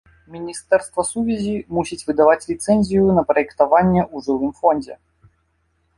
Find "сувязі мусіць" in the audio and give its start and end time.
1.09-1.99